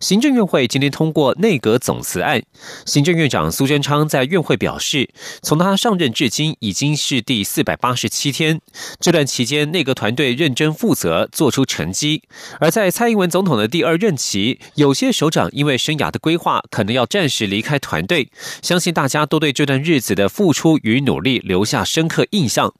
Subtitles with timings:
[0.00, 2.42] 行政院会今天通过内阁总辞案，
[2.86, 5.08] 行政院长苏贞昌在院会表示，
[5.42, 8.60] 从他上任至今已经是第四百八十七天，
[9.00, 12.22] 这段期间内阁团队认真负责，做出成绩。
[12.60, 18.30] 而在蔡英文总统的第二任期，有些首长因为生涯的规划，可能要暂时离开团队，
[18.62, 22.72] 相信大家都对这段日子的付出与努力留下深刻印象。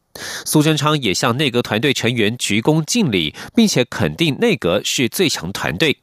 [0.45, 5.99] 苏贞昌也向内阁团队成员鞠躬敬礼，并且肯定内阁是最强团队。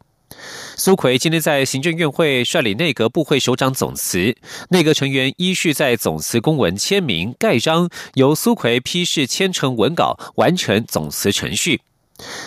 [0.77, 4.35] 苏奎今天在行政院会率领内阁部会首长总辞，
[4.69, 11.79] 内阁成员依序在总辞公文签名盖章，由苏奎批示签成文稿，完成总辞程序。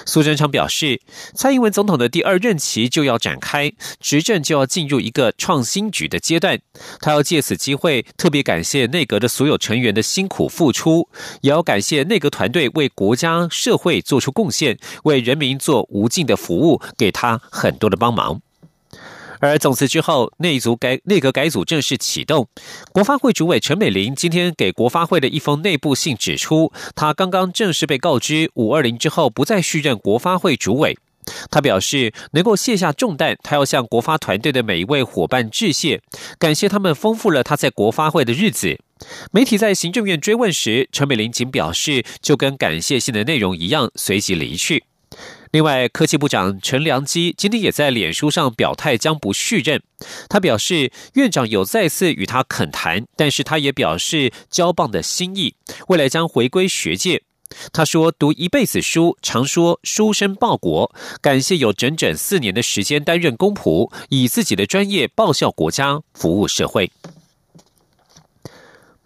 [0.06, 1.00] 苏贞昌表示，
[1.34, 6.58] 蔡英文总统的第二任期就要展开，执政就要进入一个创新局的阶段。
[7.00, 11.08] 他要借此机会，特别感谢内阁的所有成员的辛苦付出，
[11.42, 18.40] 也要感谢内阁团队为国家社会做出贡献，为人民做无尽的服务，给他很多的帮忙。
[19.40, 22.48] 而总辞之后，内组改内阁改组正式启动。
[22.92, 30.96] 国发会主委陈美玲今天给国发会的一封内部信指出，她刚刚正式被告知五二零之后不再续任国发会主委。
[31.50, 36.00] 他表示，能够卸下重担，他要向国发团队的每一位伙伴致谢，
[36.38, 38.78] 感谢他们丰富了他在国发会的日子。
[39.30, 44.84] 媒体在行政院追问时，陈美玲仅表示，就跟感谢信的内容一样，随即离去。
[45.50, 49.82] 另外，科技部长陈良基今天也在脸书上表态，将不续任。
[50.28, 55.54] 他表示，院长有再次与他恳谈，但是他也表示交棒的心意，
[55.88, 57.22] 未来将回归学界。
[57.72, 66.90] 他说：“读一辈子书，常说书生报国，感谢有整整四年的时间担任公仆，以自己的专业报效国家，服务社会。”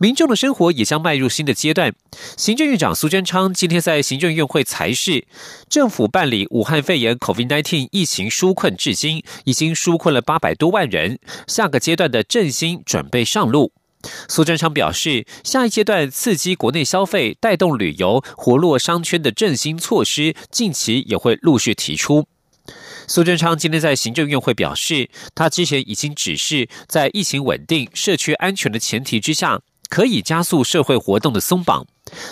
[0.02, 1.94] 民众的生活也将迈入新的阶段。
[2.36, 5.28] 行政院长苏贞昌今天在行政院会裁示，
[5.68, 11.20] 政府办理武汉肺炎 （COVID-19） 疫情纾困至今，已经纾困了八百多万人。
[11.46, 13.72] 下个阶段的振兴准备上路。
[14.28, 22.26] 苏贞昌表示，下一阶段刺激国内消费、带动旅游、活络商圈的振兴措施，近期也会陆续提出。
[23.06, 29.60] 苏贞昌今天在行政院会表示，他之前已经指示，在疫情稳定、社区安全的前提之下。
[29.92, 31.84] 可以加速社会活动的松绑。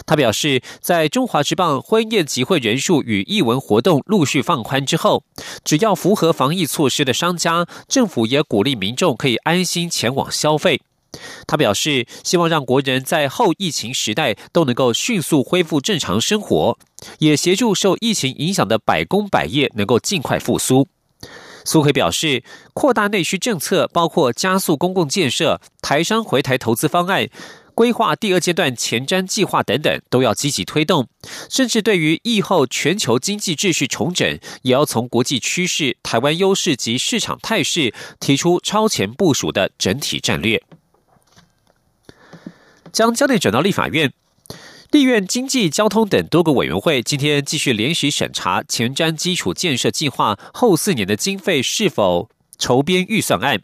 [0.07, 5.23] 他表示，在中华职棒婚宴集会人数与艺文活动陆续放宽之后，
[5.63, 10.81] 只要符合防疫措施的商家，政府也鼓励民众可以安心前往消费。
[11.47, 16.79] 他表示，希望让国人在后疫情时代都能够迅速恢复正常生活，
[17.19, 20.89] 也协助受疫情影响的百工百业能够尽快复苏。
[21.71, 22.43] 苏奎表示，
[22.75, 27.29] 扩大内需政策，包括加速公共建设、台商回台投资方案、
[27.77, 31.07] 规划第二阶段前瞻计划等等，都要积极推动。
[31.49, 40.61] 甚至对于疫后全球经济秩序重整，也要从国际趋势、台湾优势及市场态势，提出超前部署的整体战略。
[42.91, 44.13] 将焦点转到立法院。
[44.91, 52.29] 立院经济、交通等多个委员会今天继续连续审查前瞻基础建设计划后四年的经费是否。
[52.61, 53.59] 筹编预算案，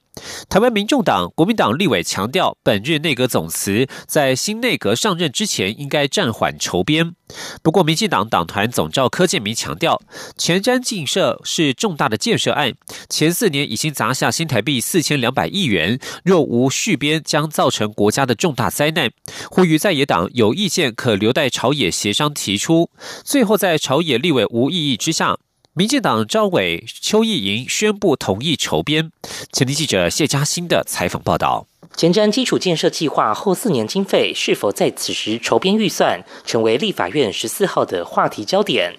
[0.49, 7.15] 台湾民众党、国民党立委强调，本日内阁总辞，在新内阁上任之前，应该暂缓筹编。
[7.63, 10.01] 不过，民进党党团总召柯建明强调，
[10.39, 12.73] 前瞻建设是重大的建设案，
[13.11, 19.11] 前四年已经砸下新台币四千两百亿元，若无续编，将造成国家的重大灾难。
[19.51, 22.91] 呼吁在野党有意见，可留待朝野协商提出。
[23.23, 25.37] 最后，在朝野立委无异议之下。
[25.79, 29.13] 民进党张伟邱意莹宣布同意筹编。
[29.53, 31.67] 前天记者谢嘉欣的采访报道。
[31.97, 38.93] 前瞻基础建设计划后四年经费是否在此时筹编预算，成为立法院十四号的话题焦点。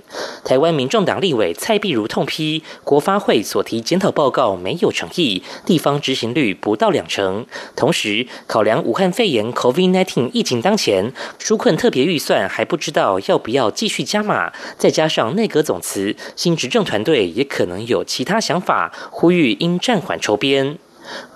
[0.44, 7.46] 台湾民众党立委蔡碧如痛批，国发会所提检讨报告没有诚意，地方执行率不到两成。
[7.76, 14.52] 同时，考量武汉肺炎 （COVID-19） 疫情当前，纾困特别预算还不知道要不要继续加码。
[14.80, 20.80] 再加上内阁总辞，新执政团队也可能有其他想法，呼吁应暂缓筹编。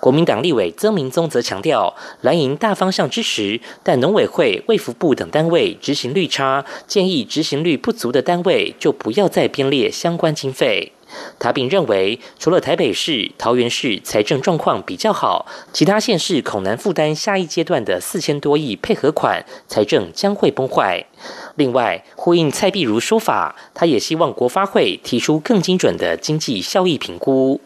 [0.00, 10.92] 国民党立委曾明宗则强调，蓝营大方向支持，但农委会、卫福部等单位执行率差，建议执行率不足的单位就不要再编列相关经费。
[11.38, 21.04] 他并认为，除了台北市、桃园市财政状况比较好，其他县市恐难负担下一阶段的四千多亿配合款，财政将会崩坏。
[21.56, 27.60] 另外，呼应蔡碧如说法，他也希望国发会提出更精准的经济效益评估。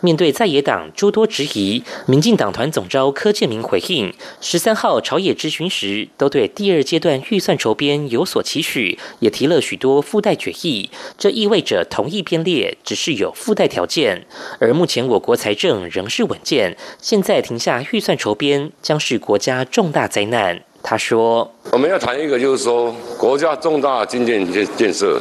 [0.00, 10.90] 面对在野党诸多质疑，民进党团总召柯建明回应：十三号朝野质询时，都对第二阶段预算筹编有所期许，也提了许多附带决议。
[11.18, 14.26] 这意味着同意编列只是有附带条件，
[14.58, 20.62] 而目前我国财政仍是稳健，现在停下预算筹编将是国家重大灾难。
[20.82, 25.20] 他说：“我们要谈一个，就是说国家重大经济建建设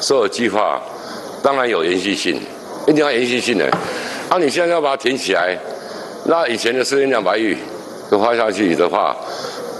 [0.00, 0.80] 所有计划，
[1.42, 2.40] 当然有延续性。”
[2.86, 3.68] 一定要延续性的，
[4.28, 5.56] 那你现在要把它停起来，
[6.26, 7.56] 那以前的四千两百亿
[8.10, 9.16] 都花下去的话，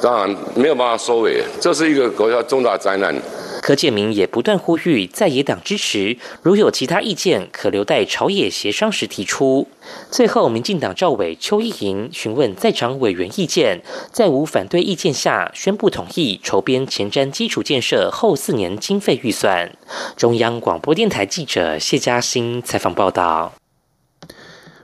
[0.02, 3.14] 当然没有办法收尾，这是一个国家重大灾难。
[3.60, 9.68] 柯建明也不断呼吁在野党支持，如有其他意见，可留待朝野协商时提出。
[10.10, 19.70] 最后，民进党赵伟、邱意莹询问在场委员意见，在无反对意见下，宣布同意筹编前瞻基础建设后四年经费预算。
[20.16, 23.59] 中央广播电台记者谢嘉欣采访报道。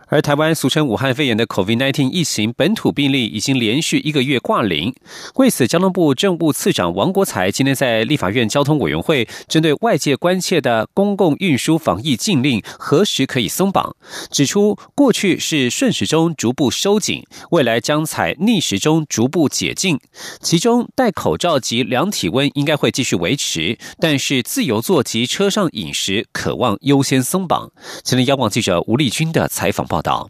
[0.08, 4.94] 而台湾俗称武汉肺炎的 COVID-19 疫情本土病例已经连续一个月挂零。
[5.34, 13.96] 为此，交通部政务次长王国才今天在立法院交通委员会针对外界关切的公共运输防疫禁令何时可以松绑，
[14.30, 19.98] 指出过去是顺时钟逐步收紧，未来将采逆时钟逐步解禁。
[20.40, 27.72] 其中戴口罩及量体温应该会继续维持，但是自由座及车上饮食渴望优先松绑。
[28.04, 29.95] 前天，央广记者吴丽君的采访报。
[29.96, 30.28] 报道：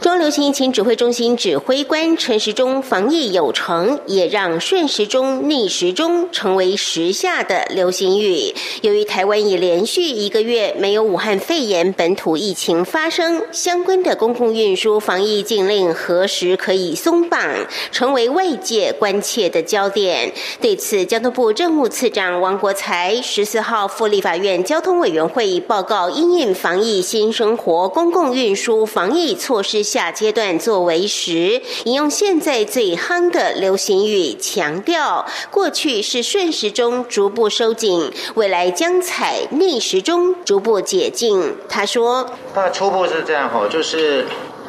[0.00, 8.54] 中流行疫情指挥中心指挥官陈时中防疫有成，也让顺时钟逆时钟成为时下的流行语。
[8.82, 20.32] 由于台湾已连续一个月没有武汉肺炎本土疫情发生，相关的公共运输防疫禁令何时可以松绑，成为外界关切的焦点。
[20.60, 29.07] 对此，交通部政务次长王国才十四号赴立法院交通委员会报告因应防疫新生活公共运输防。
[29.08, 41.56] 防疫措施下阶段作为时，引用现在最夯的流行语，强调过去是顺时钟逐步收紧，未来将采逆时钟逐步解禁。
[41.70, 44.26] 他说：“那初步是这样吼，就是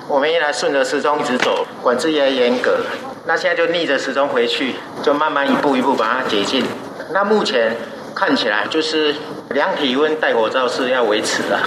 [0.07, 2.77] 我们原来顺着时钟一直走，管制也严格，
[3.25, 6.63] 那现在就逆着时钟回去，就慢慢一步一步把它解禁。
[7.11, 7.75] 那目前
[8.15, 9.13] 看起来就是
[9.49, 11.59] 量体温、戴口罩是要维持的。”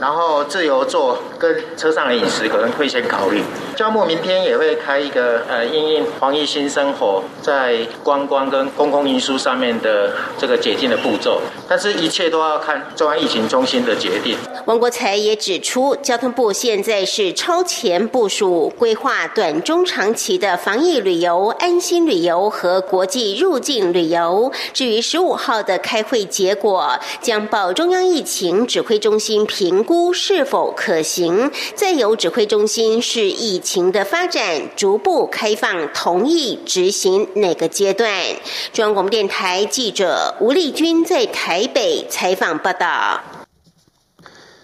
[0.00, 3.42] 然后自由做跟车上的饮食可能会先考虑。
[3.74, 14.36] 交木明天也会开一个呃，应应防疫新生活在观光跟公共运输上面的这个解禁的步骤，但是一切都要看中央疫情中心的决定。
[14.66, 24.52] 王国才也指出，交通部现在是超前部署，规划短中长期的防疫旅游、安心旅游和国际入境旅游。
[24.74, 29.70] 至于十五号的开会结果，将报中央疫情指挥中心评。
[29.82, 31.29] 估是否可行，
[31.74, 38.10] 再由指挥中心视疫情的发展，逐步开放，同意执行哪个阶段？
[38.72, 43.20] 中央广播电台记者吴丽君在台北采访报道。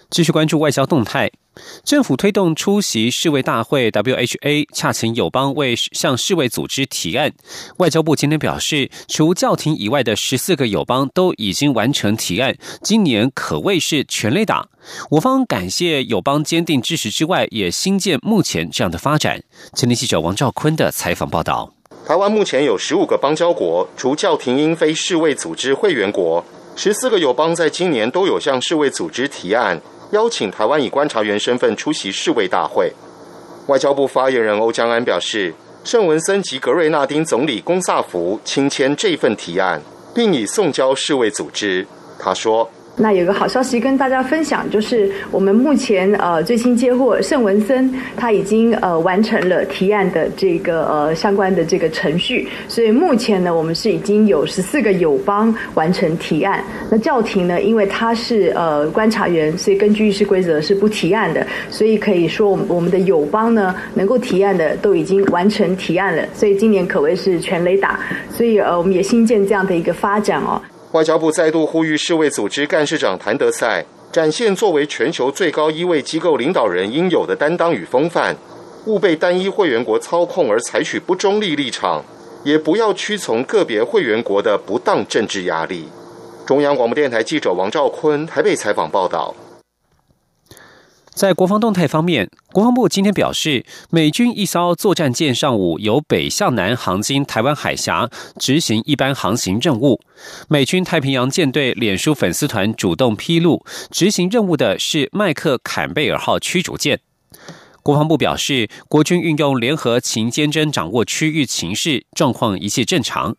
[0.09, 1.29] 继续关注外交动态。
[1.83, 7.31] 政府推动出席世卫大会，WHA 恰请友邦为向世卫组织提案。
[7.77, 14.67] 外交部今天表示，除教廷以外的十四个友邦都已经完成提案，今年可谓是全雷打。
[15.11, 19.43] 我方感谢友邦坚定支持之外，也新建目前这样的发展。
[19.73, 21.73] 前天记者王兆坤的采访报道：
[22.05, 26.43] 台湾目前有十五个邦交国，除教廷因非世卫组织会员国，
[26.75, 29.81] 十四个友邦在今年都有向世卫组织提案。
[30.11, 32.93] 邀请台湾以观察员身份出席世卫大会。
[33.67, 39.81] 外交部发言人欧江安表示，圣文森及格瑞纳丁总理龚萨福亲签这份提案，
[40.15, 41.85] 并已送交世卫组织。
[42.17, 42.69] 他说。
[42.99, 56.63] 那有个好消息跟大家分享，就是我们目前呃最新接获圣文森，他已经呃完成了提案的这个呃相关的这个程序，所以目前呢我们是已经有十四个友邦完成提案。
[56.89, 67.99] 那教廷呢，因为他是呃观察员，所以根据议事规则是不提案的，所以可以说我们我们的友邦呢能够提案的都已经完成提案了，所以今年可谓是全雷打，
[68.31, 70.59] 所以呃我们也新建这样的一个发展哦。
[70.93, 78.35] 外交部再度呼吁世卫组织干事长谭德赛展现作为全球最高一位机构领导人应有的担当与风范，
[78.85, 82.03] 勿被单一会员国操控而采取不中立立场，
[82.43, 85.89] 也不要屈从个别会员国的不当政治压力。
[86.45, 89.35] 中央广播电台记者王兆坤台北采访报道。
[91.17, 98.07] 在国防动态方面，国防部今天表示，美军一艘作战舰上午由北向南航经台湾海峡，
[98.39, 99.99] 执行一般航行任务。
[100.47, 106.99] 美军太平洋舰队脸书粉丝团主动披露，执行任务的是麦克坎贝尔号驱逐舰。
[107.81, 113.35] 国防部表示，国军运用联合勤监侦，掌握区域情势状况，一切正常。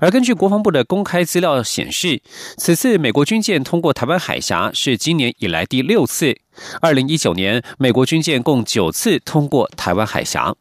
[0.00, 2.20] 而根据国防部的公开资料显示，
[2.56, 6.38] 此次美国军舰通过台湾海峡是今年以来第六次。
[6.80, 10.54] 二零一九年，美国军舰共九次通过台湾海峡。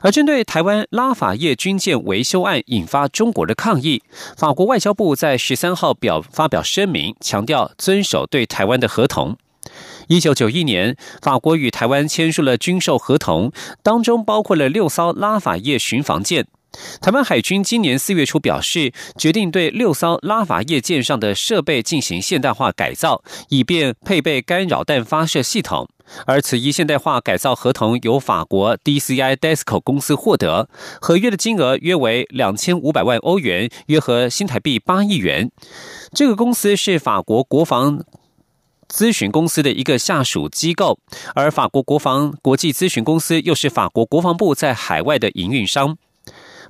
[0.00, 4.02] 而针对台湾拉法叶军舰维修案引发中国的抗议，
[4.36, 9.36] 法国外交部在十三号表发表声明，强调遵守对台湾的合同。
[10.08, 13.52] 一九九一年，法国与台湾签署了军售合同，
[13.84, 16.46] 当中包括了六艘拉法叶巡防舰。
[17.00, 25.88] 台湾海军今年四月初表示，决定对六艘拉法叶舰上的设备进行现代化改造，以便配备干扰弹发射系统。
[26.26, 30.68] 而此一现代化改造合同由法国 DCI Desco 公司获得，
[31.00, 35.50] 合约的金额约为两千五百万欧元，约合新台币八亿元。
[36.12, 38.04] 这个公司是法国国防
[38.88, 40.98] 咨询公司的一个下属机构，
[41.34, 45.96] 而法国国防国际咨询公司又是法国国防部在海外的营运商。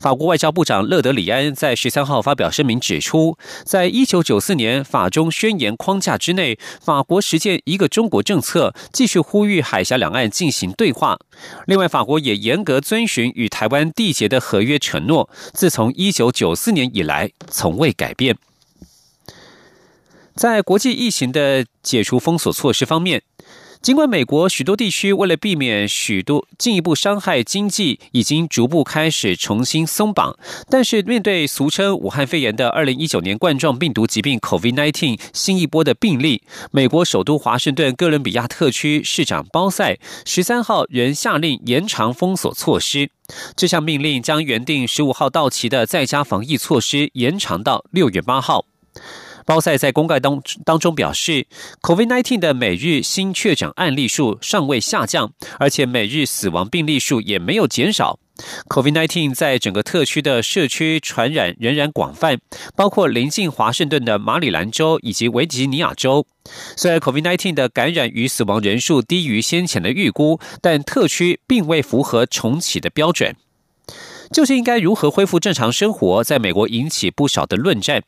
[0.02, 11.16] 法国外交部长勒德里安在十三号发表声明指出，在一九九四年法中宣言框架之内，法国实践一个中国政策，继续呼吁海峡两岸进行对话。
[11.66, 18.36] 另外，法国也严格遵循与台湾缔结的合约承诺，自从一九九四年以来从未改变。
[20.34, 23.22] 在国际疫情的解除封锁措施方面。
[23.82, 30.38] 尽管美国许多地区为了避免许多进一步伤害经济，已经逐步开始重新松绑，
[30.70, 43.10] 但是面对俗称武汉肺炎的二零一九年冠状病毒疾病 （COVID-19） 新一波的病例，美国首都华盛顿哥伦比亚特区市长包塞十三号仍下令延长封锁措施。
[43.56, 48.64] 这项命令将原定十五号到期的在家防疫措施延长到六月八号。
[49.46, 51.46] 包塞在公告当当中表示
[51.82, 58.18] ，COVID-19 的每日新确诊案例数尚未下降，而且每日死亡病例数也没有减少。
[58.68, 62.40] COVID-19 在整个特区的社区传染仍然广泛，
[62.74, 66.26] 包括临近华盛顿的马里兰州以及维吉尼亚州。
[66.76, 73.36] 虽然 COVID-19 的感染与死亡人数低于先前的预估，但特区并未符合重启的标准。
[74.32, 78.02] 究竟应该如何恢复正常生活，在美国引起不少的论战。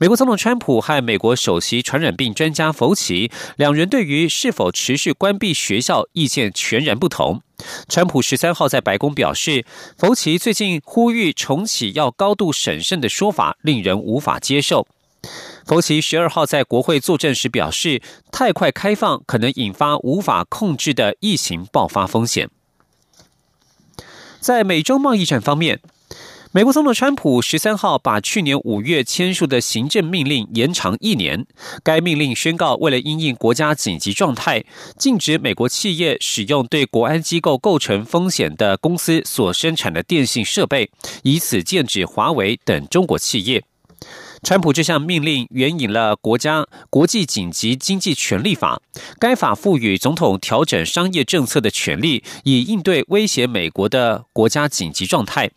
[0.00, 7.42] 美国总统川普和美国首席传染病专家福奇两人对于是否持续关闭学校意见全然不同。
[7.88, 9.64] 川普十三号在白宫表示，
[9.98, 14.86] 福奇最近呼吁重启要高度审慎的说法令人无法接受。
[15.66, 22.48] 福奇十二号在国会作证时表示，太快开放可能引发无法控制的疫情爆发风险。
[24.46, 25.80] 在美洲贸易战方面，
[26.52, 31.44] 美国总统川普十三号把去年五月签署的行政命令延长一年。
[31.82, 34.64] 该命令宣告，为了因应国家紧急状态，
[34.96, 40.92] 禁止美国企业使用对国安机构构成风险的公司所生产的电信设备，
[41.24, 43.64] 以此剑指华为等中国企业。
[44.46, 48.80] 川普这项命令援引了国家国际紧急经济权利法，
[49.18, 55.50] 该法赋予总统调整商业政策的权利，以应对威胁美国的国家紧急状态。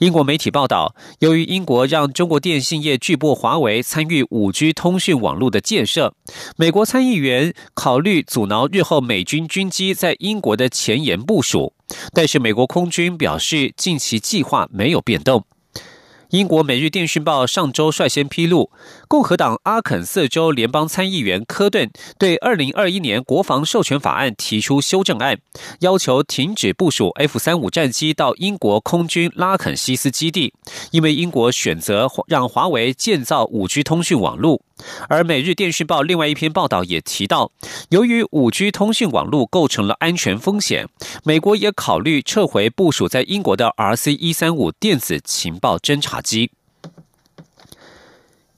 [0.00, 6.12] 英国媒体报道，由于英国让中国电信业巨擘华为参与五 G 通讯网络的建设，
[6.58, 11.72] 美国参议员考虑阻挠日后美军军机在英国的前沿部署，
[12.12, 15.46] 但是美国空军表示，近期计划没有变动。
[16.32, 18.70] 英国《每日电讯报》上周率先披露，
[19.12, 25.38] 共和党阿肯色州联邦参议员科顿对二零二一年国防授权法案提出修正案，
[25.80, 30.54] 要求停止部署 F 三五战机到英国空军拉肯西斯基地，
[30.92, 34.62] 因为英国选择让华为建造五 G 通讯网络。
[35.10, 37.52] 而《每日电讯报》另外一篇报道也提到，
[37.90, 40.88] 由于五 G 通讯网络构成了安全风险，
[41.22, 46.52] 美国也考虑撤回部署在英国的 RC 一三五电子情报侦察机。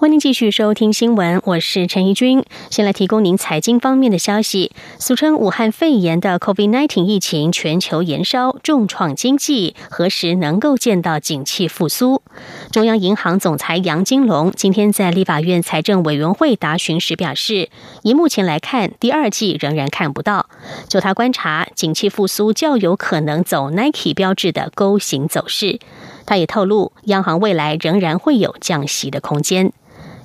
[0.00, 2.44] 欢迎继续收听新闻，我是陈怡君。
[2.70, 4.70] 先来提供您财经方面的消息。
[5.00, 12.22] 俗称武汉肺炎的 COVID-19 疫情全球延烧，重创经济，何时能够见到景气复苏？
[12.70, 17.68] 中央银行总裁杨金龙今天在立法院财政委员会答询时表示，
[18.04, 20.48] 以目前来看，第二季仍然看不到。
[20.88, 25.80] 就他观察，景气复苏较有可能走 Nike 标志的勾形走势。
[26.24, 29.72] 他也透露，央行未来仍然会有降息的空间。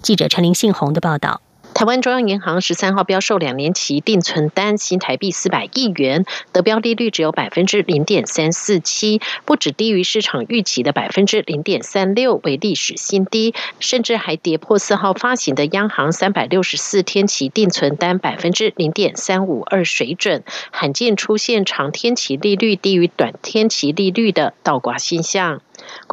[0.03, 1.41] 记者陈林信宏的报道。
[1.73, 25.61] 台湾中央银行十三号标售两年期定存单新台币四百亿元，得标利率只有百分之零点三四七，不止低于市场预期的百分之零点三六，为历史新低，甚至还跌破四号发行的央行三百六十四天期定存单百分之零点三五二水准，罕见出现长天期利率低于短天期利率的倒挂现象。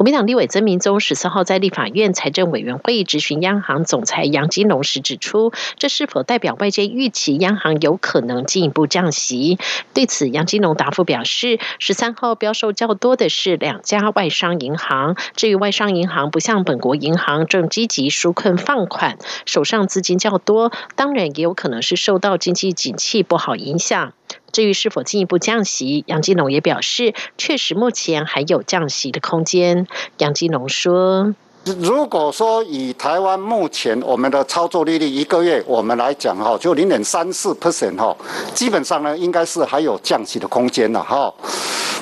[0.01, 9.59] 国民党立委曾明宗十四号在立法院财政委员会质询央行总裁杨金龙时指出，这是否代表外界预期央行有可能进一步降息？
[9.93, 15.15] 对此，杨金龙答复表示，十三号标售较多的是两家外商银行。
[15.35, 24.13] 至于外商银行不像本国银行正积极纾困放款，手上资金较多，当然也有可能是受到经济景气不好影响。
[24.51, 29.87] 至于是否进一步降息，杨金龙也表示，确实目前还有降息的空间。
[30.17, 31.33] 杨金龙说。
[31.79, 38.17] 如果说以台湾目前我们的操作利率一个月，我们来讲哈，就零点三四 percent 哈，
[38.55, 41.31] 基本上呢，应该是还有降息的空间了哈。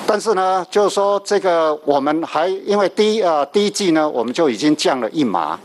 [0.06, 5.60] 但是呢，就是说这个我们还因为第一呃第一季呢，我们就已经降了一码，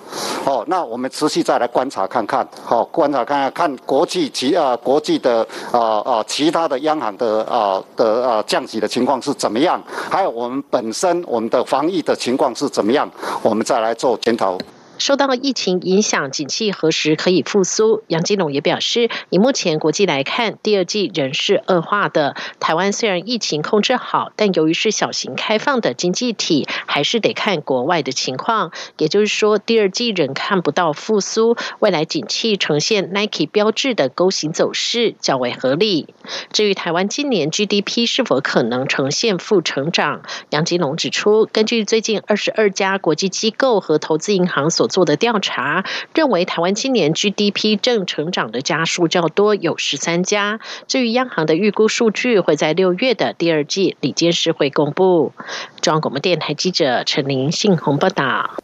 [0.45, 13.09] 哦，那我们持续再来观察看看，好观察看看看国际其呃国际的啊啊其他的央行的啊的啊降息的情况是怎么样，还有我们本身我们的防疫的情况是怎么样，
[13.41, 13.75] 我们再。
[13.75, 14.57] 来做检讨。
[14.97, 18.03] 受到疫情影响，景气何时可以复苏？
[18.07, 22.35] 杨金龙也表示，以目前国际来看，第二季仍是恶化的。
[22.59, 28.71] 台湾虽然疫情控制好，但由于是小型开放的经济体，还是得看国外的情况。
[28.97, 36.07] 也就是说，第二季仍看不到复苏，未来景气呈现 Nike 标志的勾形走势较为合理。
[36.51, 50.59] 至于台湾今年 GDP 是否可能呈现负成长，杨金龙指出，根据最近二十二家国际机构和投资银行所做的调查认为，台湾今年 GDP 正成长的家数较多，有十三家。
[50.87, 55.33] 至于央行的预估数据，会在六月的第二季里监事会公布。
[55.81, 58.55] 中央广播电台记者陈玲信鸿报道。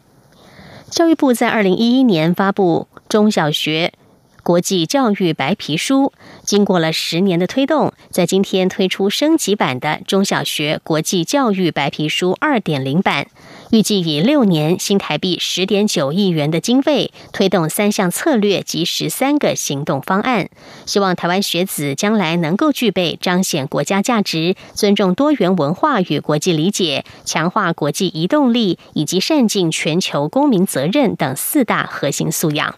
[0.90, 3.92] 教育部在二零一一年发布中小学。
[4.44, 13.28] 国际教育白皮书经过了十年的推动，在今天推出升级版的中小学国际教育白皮书二点零版，
[13.72, 20.50] 预计以六年新台币十点九亿元的经费，推动三项策略及十三个行动方案，
[20.84, 32.74] 希望台湾学子将来能够具备彰显国家价值、尊重多元文化与国际理解、强化国际移动力以及善尽全球公民责任等四大核心素养。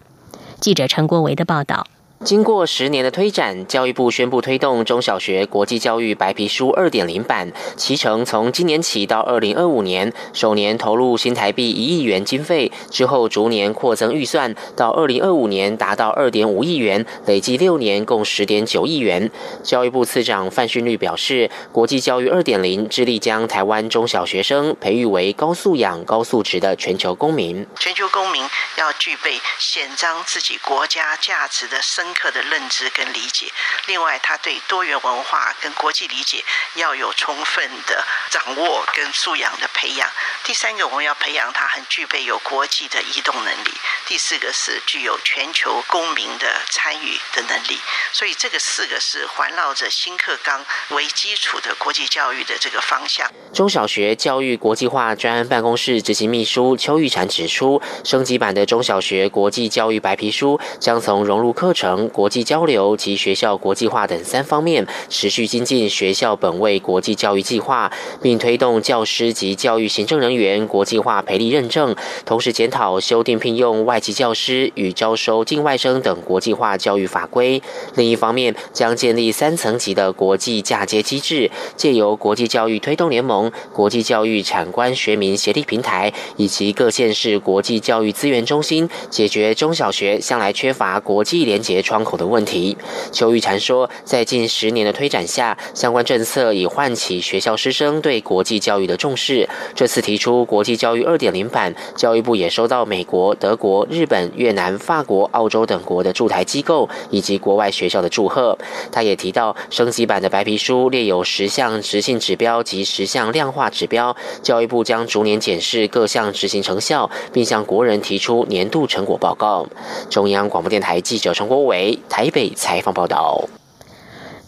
[0.60, 1.88] 记者陈国维的报道。
[2.24, 19.30] 经过十年的推展，教育部宣布推动中小学国际教育白皮书二点零版，其程从今年起到二零二五年，首年投入新台币一亿元经费，之后逐年扩增预算，到二零二五年达到二点五亿元，累计六年共十点九亿元。
[19.62, 27.66] 教育部次长范训律表示，国际教育二点零致力将台湾中小学生培育为高素养、高素质的全球公民。
[27.78, 28.42] 全球公民
[28.78, 32.13] 要具备显彰自己国家价值的深。
[32.14, 33.52] 课的认知跟理解，
[33.86, 36.44] 另外他对多元文化跟国际理解
[36.76, 40.08] 要有充分的掌握跟素养的培养。
[40.44, 43.70] 第三个，我们要培养他很具备有国际的移动能力。
[44.06, 47.78] 第四个是具有全球公民的参与的能力。
[48.12, 53.30] 所以这个四个是环绕着新课纲为基础的国际教育的这个方向。
[53.52, 62.03] 中小学教育国际化专案办公室执行秘书邱玉婵指出，升级版的中小学国际教育白皮书将从融入课程。
[62.08, 67.90] 国际交流及学校国际化等三方面，持续精进学校本位国际教育计划，
[68.22, 74.00] 并推动教师及教育行政人员国际化培力认证，同时检讨修订聘用外。
[74.04, 77.62] 籍教师与招收境外生等国际化教育法规。
[77.94, 92.76] 另一方面，将建立三层级的国际嫁接机制，借由国际教育推动联盟、国际教育产官学民协力平台以及各县市国际教育资源中心，解决中小学向来缺乏国际联结窗口的问题。
[93.12, 99.48] 邱玉婵说，在近十年的推展下，相关政策已唤起学校师生对国际教育的重视。
[99.74, 108.56] 这次提出国际教育二点零版，教育部也收到美国、德国、日本、越南、法国、澳洲等国的驻台机构以及国外学校的祝贺。
[108.90, 119.66] 他也提到，升级版的白皮书列有十项执行指标及十项量化指标，教育部将逐年检视各项执行成效，并向国人提出年度成果报告。
[120.08, 121.73] 中央广播电台记者陈国伟
[122.08, 123.48] 台北采访报道。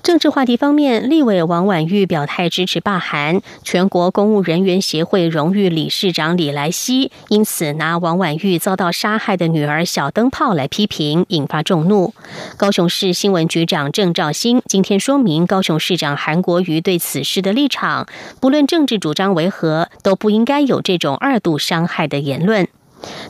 [0.03, 12.15] 政治话题方面，立委王婉玉表态支持罢韩，全国公务人员协会荣誉理事长李来希因此拿王婉玉遭到杀害的女儿小灯泡来批评，引发众怒。
[12.57, 18.07] 高雄市新闻局长郑兆兴今天说明，高雄市长韩国瑜对此事的立场，
[18.41, 22.69] 不论政治主张为何，都不应该有这种二度伤害的言论。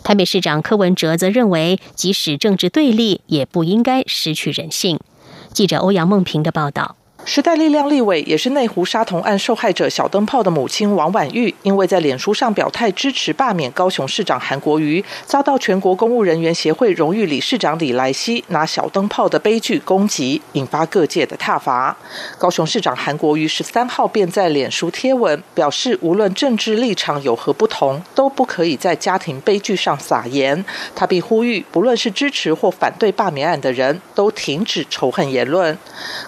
[0.03, 4.99] 台北市长柯文哲则认为，即使政治对立，也不应该失去人性。
[5.53, 6.97] 记者欧阳梦平的报道。
[7.27, 21.97] 时代力量立委也是内湖杀童案受害者小灯泡的母亲王婉玉，因为在脸书上表态支持罢免高雄市长韩国瑜，遭到全国公务人员协会荣誉理事长李来希拿小灯泡的悲剧攻击，引发各界的挞伐。
[22.39, 30.65] 高雄市长韩国瑜十三号便在脸书贴文表示，无论政治立场有何不同，都不可以在家庭悲剧上撒盐。
[30.95, 35.77] 他并呼吁，不论是支持或反对罢免案的人都停止仇恨言论。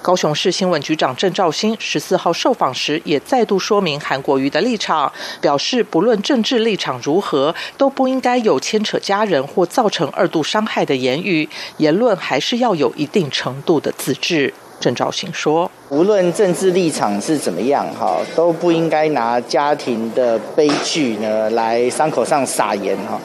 [0.03, 0.83] 高雄市新闻。
[0.88, 11.46] 局长郑兆新十四号受访时也再度说明韩国瑜的立场，表示不论政治立场如何，都不应该有牵扯家人或造成二度伤害的言语，
[11.77, 14.55] 言论还是要有一定程度的自治。
[14.81, 23.18] 郑兆新说：“无论政治立场是怎么样，哈，都不应该拿家庭的悲剧呢来伤口上撒盐，哈。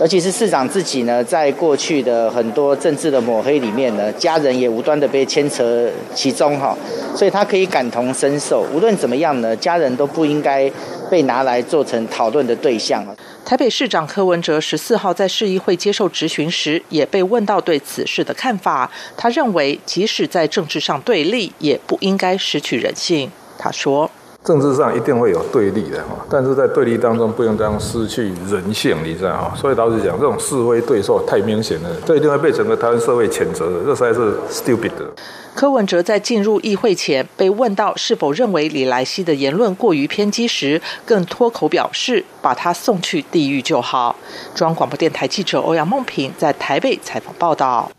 [0.00, 6.76] 尤其是市长自己呢，在过去的很多政治的抹黑里面呢，家人也无端的被牵扯其中，哈。
[7.16, 8.66] 所以他可以感同身受。
[8.74, 10.70] 无论怎么样呢，家人都不应该
[11.10, 13.04] 被拿来做成讨论的对象。”
[13.44, 18.88] 台北市长柯文哲十四号在市议会接受质询时，也被问到对此事的看法。
[19.16, 23.30] 他认为，即使在政治上对立，也不应该失去人性。
[23.58, 24.10] 他说
[24.42, 29.52] ：“政治上一定会有对立的哈，但是在对立当中，不应当失去人性，你知道哈？
[29.54, 35.04] 所以老实讲，这种示威对错太明显了，这一定会被整个台湾社会谴责的，这实在是 stupid 的。”
[35.52, 44.16] 柯文哲在进入议会前被问到是否认为李莱西的言论过于偏激时，更脱口表示把他送去地狱就好。
[44.54, 47.90] 中央广播电台记者欧阳梦平在台北采访报道。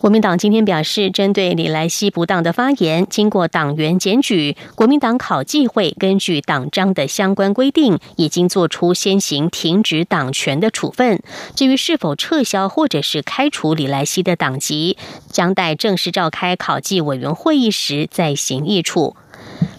[0.00, 11.22] 国民党今天表示，针对李来希不当的发言，经过党员检举，国民党考纪会根据党章的相关规定，已经做出先行停止党权的处分。
[11.54, 14.96] 至于是否撤销或者是开除李来希的党籍，
[15.30, 19.16] 将待正式召开考纪委员会议时再行议处。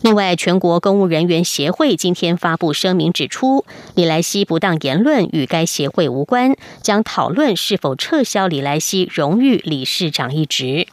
[0.01, 3.65] 另外，全国公务人员协会今天发布声明指出，
[3.95, 10.87] 李莱西不当言论与该协会无关，将讨论是否撤销李莱西荣誉理事长一职。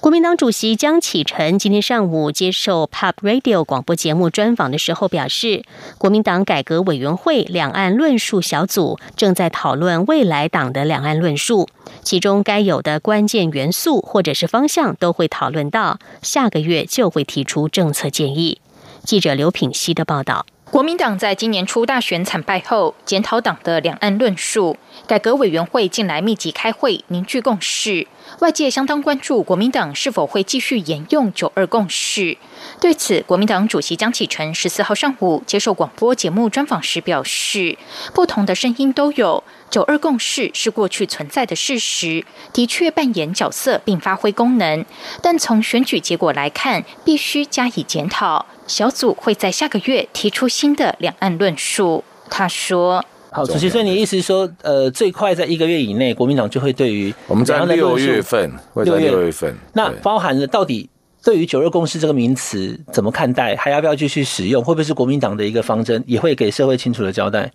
[0.00, 5.62] 国民党主席江启臣今天上午接受 Pub Radio 广播节目专访的时候表示，
[5.98, 11.68] 国民党改革委员会两岸论述小组正在讨论未来党的两岸论述，
[12.02, 18.58] 其中该有的关键元素或者是方向都会讨论到，下个月就会提出政策建议。
[19.04, 20.46] 记者刘品希的报道。
[20.70, 28.06] 国民党在今年初大选惨败后，检讨党的两岸论述，改革委员会近来密集开会，凝聚共识。
[28.40, 32.38] 外界相当关注国民党是否会继续沿用九二共识。
[32.80, 37.76] 对此，国民党主席江启臣十四号上午接受广播节目专访时表示，
[38.14, 39.44] 不同的声音都有。
[39.68, 44.86] 九二共识是过去存在的事实，的确扮演角色并发挥功能，
[45.22, 48.46] 但从选举结果来看，必须加以检讨。
[48.66, 52.02] 小组会在下个月提出新的两岸论述。
[52.30, 60.90] 他说：“好，主席，所以你意思是说，呃，最快在一个月以内，国民党就会对于我们在六月份，六月份，那包含了到底
[61.22, 64.64] 对于九二共识这个名词怎么看待，还要不要继续使用？
[64.64, 67.50] 会不会是国民党的一个方针，也会给社会清楚的交代？”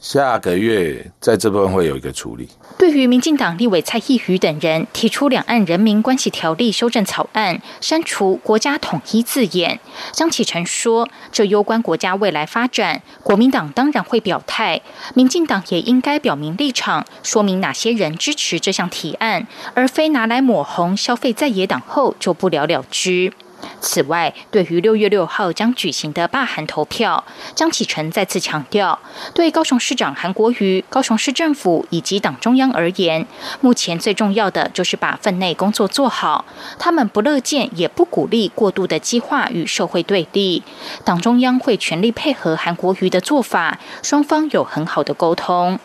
[0.00, 2.48] 下个月在这部分会有一个处理。
[2.78, 9.78] 对于民进党立委蔡意瑜等人提出两岸人民关系条例修正草案，删除“国家统一”字眼，
[10.12, 14.80] 张启成说：“这攸关国家未来发展，国民党当然会表态，
[15.14, 23.30] 民进党也应该表明立场，说明哪些人支持这项提案，而非拿来抹红消费在野党后就不了了之。”
[23.80, 28.98] 此外，对于六月六号将举行的罢韩投票，张启成再次强调，
[29.34, 33.26] 对高雄市长韩国瑜、高雄市政府以及党中央而言，
[33.60, 36.44] 目前最重要的就是把分内工作做好。
[36.78, 40.62] 他们不乐见，也不鼓励过度的激化与社会对立。
[41.04, 45.78] 党中央会全力配合韩国瑜的做法，双方有很好的沟通。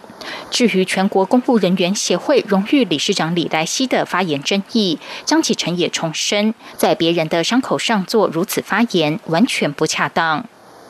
[0.50, 10.46] 至于全国公务人员协会荣誉理事长李来希的发言争议，张启成也重申，在别人的伤口上做如此发言，完全不恰当。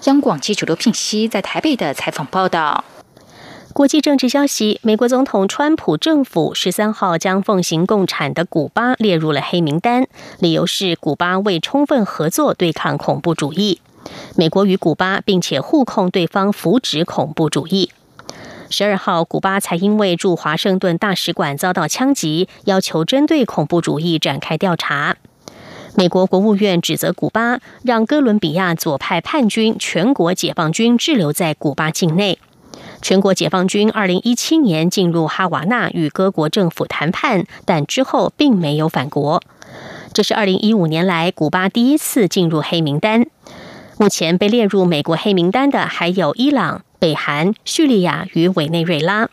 [0.06, 2.84] 央广记者刘聘熙在台北的采访报道。
[3.74, 10.08] 国际政治消息：美国总统川普政府十三号将奉行共产的古巴列入了黑名单，
[10.39, 13.82] 理由是古巴未充分合作对抗恐怖主义。
[14.38, 17.91] 美国与古巴并且互控对方扶植恐怖主义。
[18.77, 25.15] 十二号，古巴才因为驻华盛顿大使馆遭到枪击，要求针对恐怖主义展开调查。
[25.95, 32.38] 美国国务院指责古巴让哥伦比亚左派叛军全国解放军滞留在古巴境内。
[33.01, 39.41] 全国解放军二零一七年进入哈瓦那与各国政府谈判，但之后并没有返国。
[40.11, 43.25] 这是二零一五年来古巴第一次进入黑名单。
[43.97, 46.81] 目前被列入美国黑名单的还有伊朗。
[46.99, 49.29] 北韩、叙利亚与委内瑞拉，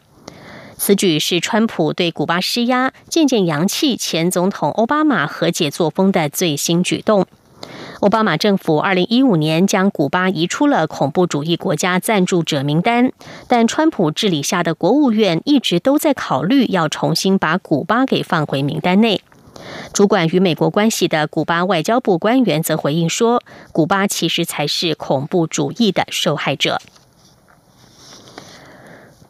[0.76, 7.26] 此举是川普对古巴施压，渐渐扬弃前总统奥巴马和解作风的最新举动。
[8.00, 13.12] 奥巴马政府二零一五年将古巴移出了恐怖主义国家赞助者名单，
[13.46, 19.20] 但川普治理下的国务院一直都在考虑要重新把古巴给放回名单内。
[19.92, 26.80] 主管与美国关系的古巴外交部官员则回应说，古巴其实才是恐怖主义的受害者。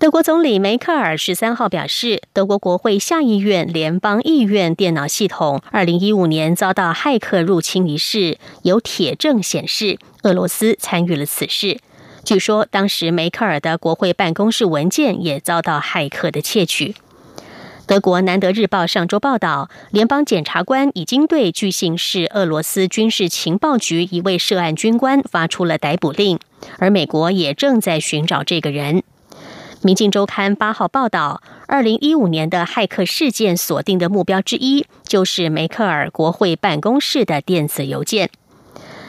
[0.03, 11.79] 德国总理梅克尔十三号表示，德国国会下议院联邦议院电脑系统二零一五年遭到骇客入侵一事，有铁证显示俄罗斯参与了此事。
[12.25, 16.97] 据说，当时梅克尔的国会办公室文件也遭到骇客的窃取。
[17.87, 26.41] 德国南德日报上周报道，联邦检察官已经对据信是俄罗斯军事情报局一位涉案军官发出了逮捕令，
[26.79, 28.97] 而美国也正在寻找这个人。
[29.85, 38.31] 《民进周刊》八号报道，二零一五年的骇客事件锁定的目标之一，就是梅克尔国会办公室的电子邮件。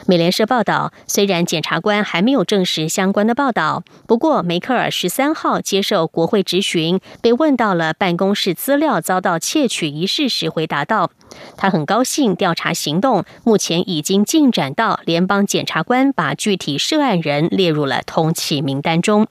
[0.06, 11.12] 美联社报道，虽然检察官还没有证实相关的报道，不过梅克尔十三号接受国会质询，被问到了办公室资料遭到窃取一事时，回答道
[11.56, 19.28] ：“他很高兴调查行动目前已经进展到联邦检察官把具体涉案人列入了通缉名单中。”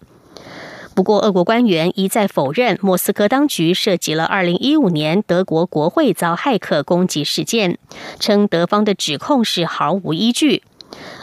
[0.95, 7.79] 不过，俄国官员一再否认莫斯科当局涉及了2015年德国国会遭骇客攻击事件，
[8.19, 10.61] 称德方的指控是毫无依据。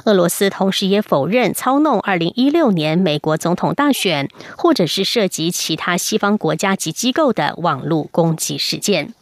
[0.07, 9.15] 俄罗斯同时也否认操弄2016年美国总统大选，或者是涉及其他西方国家及机构的网络攻击事件。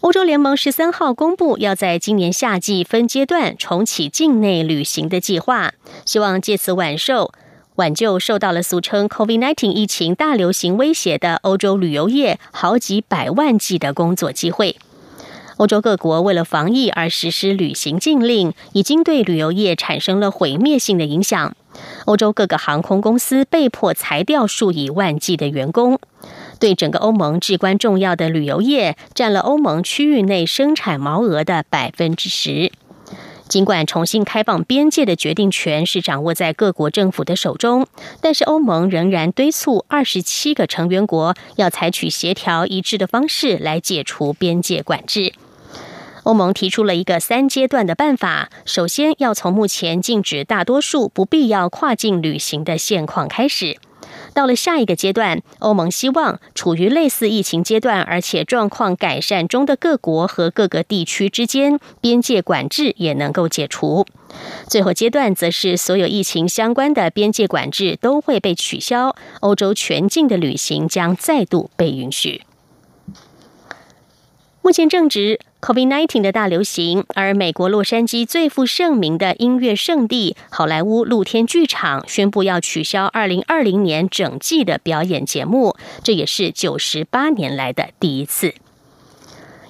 [0.00, 5.72] 欧洲联盟十三号公布，要在今年夏季分阶段重启境内旅行的计划，
[6.04, 7.32] 希望借此挽受。
[7.78, 14.76] 挽救受到了俗称 “COVID-19” 疫情大流行威胁的欧洲旅游业好几百万计的工作机会。
[15.58, 21.54] 欧洲各国为了防疫而实施旅行禁令，已经对旅游业产生了毁灭性的影响。
[22.06, 26.00] 欧洲各个航空公司被迫裁掉数以万计的员工，
[26.58, 32.72] 对整个欧盟至关重要的旅游业占了欧盟区域内生产毛额的百分之十。
[33.48, 37.86] 尽管重新开放边界的决定权是掌握在各国政府的手中，
[38.20, 45.32] 但是欧盟仍然敦促二十七个成员国要采取协调一致的方式来解除边界管制。
[46.24, 53.78] 欧盟提出了一个三阶段的办法，首先要从目前禁止大多数不必要跨境旅行的现况开始。
[54.38, 64.06] 到了下一个阶段，欧盟希望处于类似疫情阶段，而且状况改善中的各国和各个地区之间边界管制也能够解除。
[64.68, 72.42] 最后阶段则是所有疫情相关的边界管制都会被取消，欧洲全境的旅行将再度被允许。
[74.62, 88.54] 目前正值 COVID-19 的大流行，而美国洛杉矶最负盛名的音乐圣地好莱坞露天剧场宣布要取消2020年整季的表演节目，这也是九十八年来的第一次。